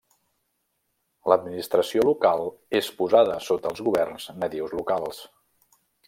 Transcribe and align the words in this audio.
L'administració 1.33 2.05
local 2.07 2.41
és 2.79 2.89
posada 3.01 3.35
sota 3.49 3.73
els 3.73 3.83
governs 3.89 4.25
nadius 4.45 4.73
locals. 4.79 5.21